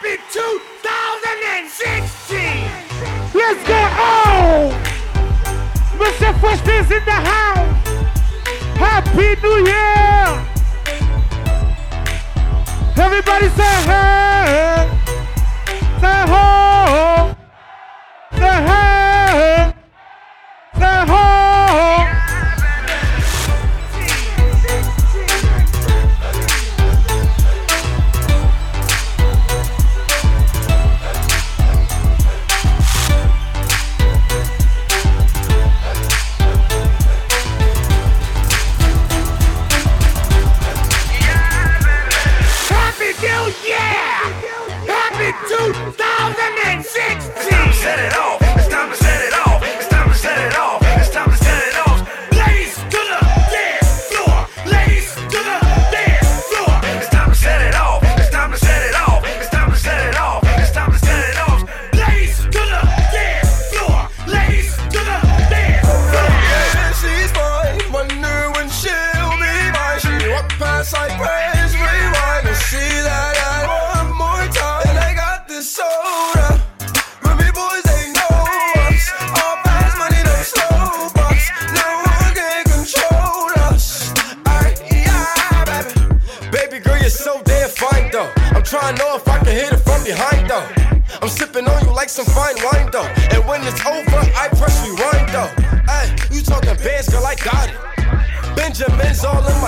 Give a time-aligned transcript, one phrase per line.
[0.00, 2.70] Happy 2016!
[3.34, 3.74] Let's go!
[3.98, 4.70] Oh!
[5.98, 6.30] Mr.
[6.38, 7.66] Fresh is in the house!
[8.78, 10.38] Happy New Year!
[12.96, 14.86] Everybody say hey!
[16.00, 16.67] Say hey!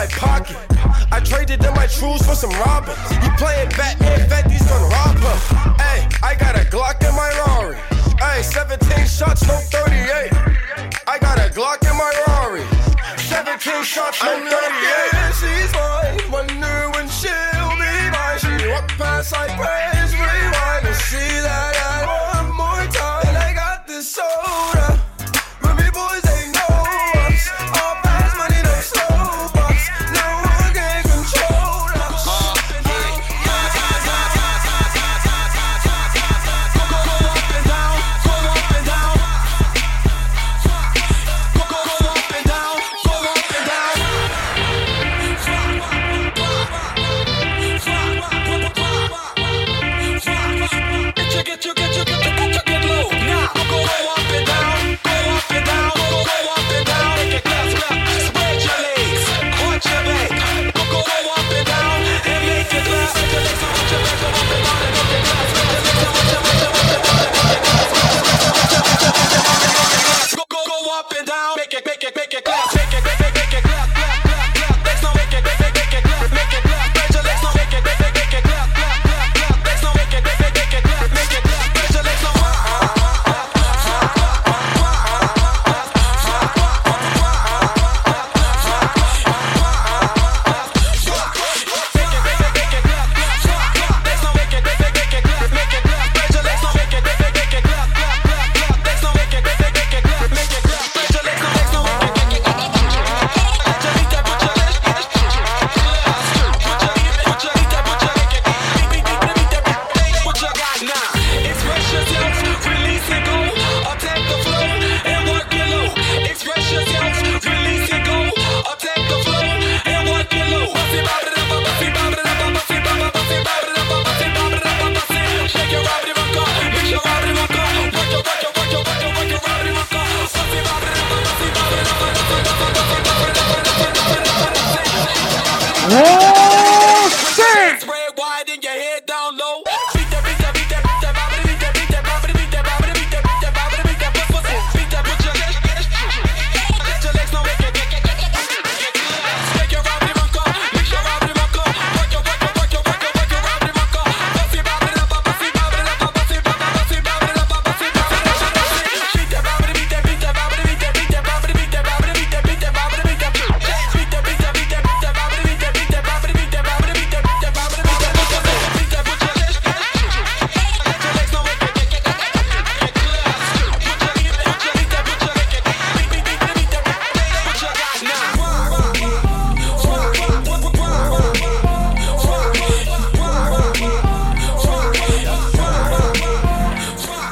[0.00, 0.56] my pocket.
[1.12, 2.97] I traded in my truths for some robbers.
[3.22, 4.09] You playing Batman?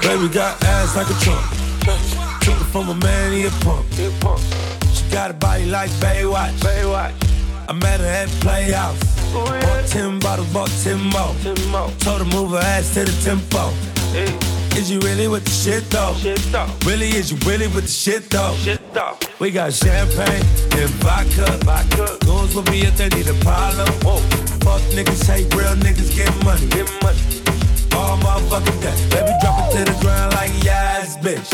[0.08, 1.44] Baby got ass like a trunk.
[2.40, 3.84] Took it from a man, he a punk.
[4.94, 6.54] She got a body like Baywatch.
[6.60, 7.12] Baywatch.
[7.68, 8.98] I met her at Playhouse.
[9.34, 11.90] Bought 10 bottles, bought 10 more.
[11.98, 13.68] Told her move her ass to the tempo.
[14.78, 16.14] Is you really with the shit though?
[16.14, 16.70] Shit though.
[16.86, 18.54] Really, is you really with the shit though?
[18.62, 19.18] Shit though.
[19.40, 21.58] We got champagne and vodka.
[21.66, 22.16] Vodka.
[22.24, 23.86] Goons with me if they need a problem.
[24.64, 26.66] Fuck niggas, hate real niggas, get money.
[26.68, 27.37] Get money
[27.98, 28.96] all motherfucking day.
[29.10, 31.50] Baby, drop it to the ground like yes, bitch.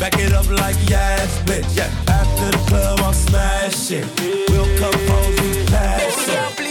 [0.00, 1.68] Back it up like yes, bitch.
[1.76, 4.04] Yeah, After the club, I'm smashing.
[4.18, 4.50] it.
[4.50, 6.63] We'll come home, we pass it.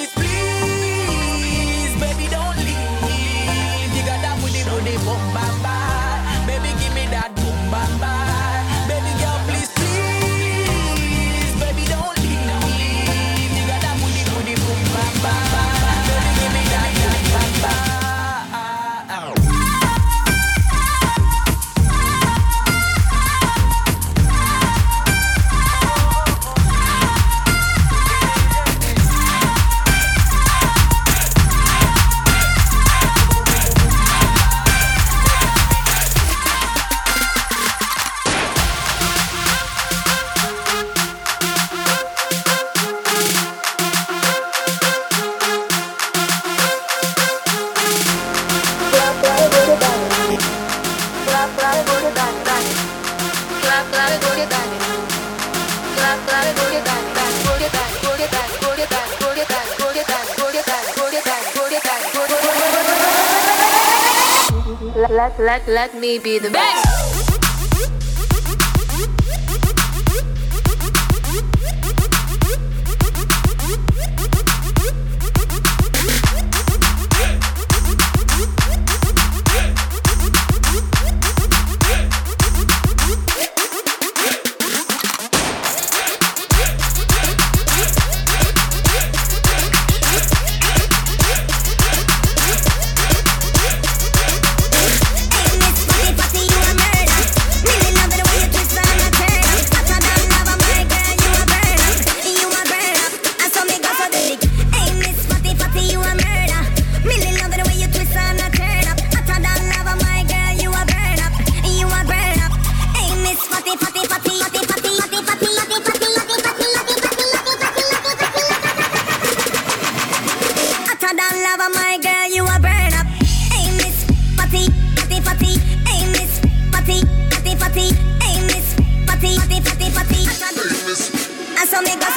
[65.09, 66.92] Let, let, let, me be the best.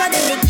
[0.07, 0.46] I did it.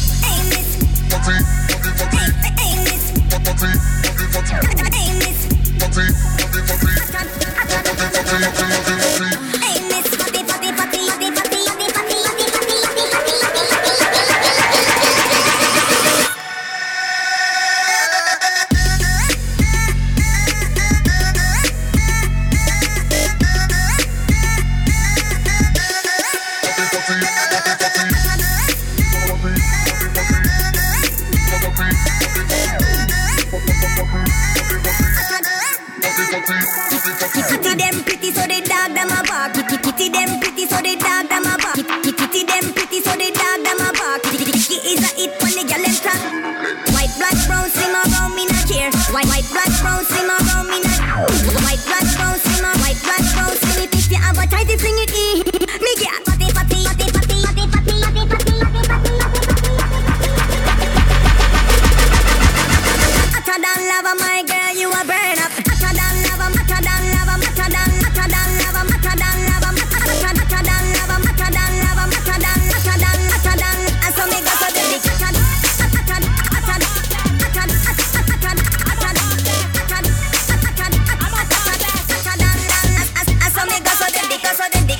[84.46, 84.95] that's why they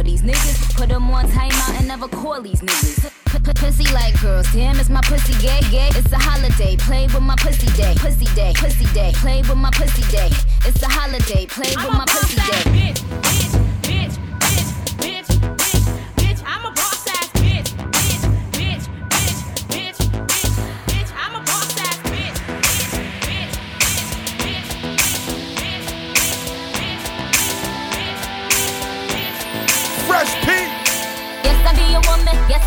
[0.00, 0.74] for these niggas.
[0.76, 3.10] Put them on timeout and never call these niggas.
[3.60, 5.90] Pussy like girls, damn, it's my pussy gay, gay.
[5.94, 9.70] It's a holiday, play with my pussy day, pussy day, pussy day, play with my
[9.72, 10.30] pussy day.
[10.64, 13.49] It's a holiday, play with my pussy day.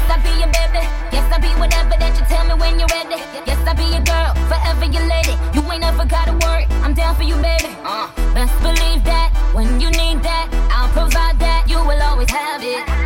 [0.03, 0.83] Yes, I'll be your baby.
[1.15, 3.23] Yes, I'll be whatever that you tell me when you're ready.
[3.47, 5.39] Yes, I'll be your girl, forever your lady.
[5.55, 7.71] You ain't ever gotta worry, I'm down for you, baby.
[7.87, 11.69] Uh, best believe that when you need that, I'll provide that.
[11.69, 13.02] You will always have it.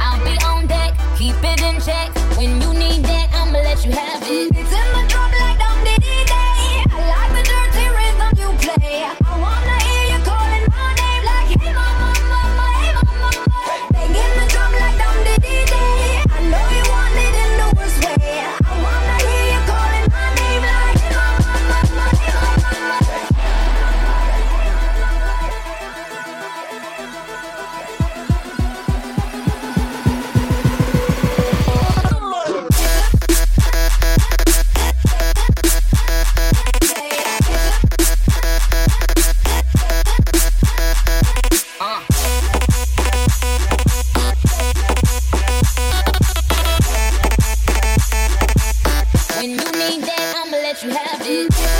[50.84, 51.77] you have it.